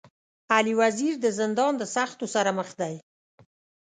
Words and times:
علي 0.55 0.73
وزير 0.81 1.13
د 1.19 1.25
زندان 1.39 1.73
د 1.77 1.83
سختو 1.95 2.25
سره 2.35 2.51
مخ 2.57 2.69
دی. 2.81 2.95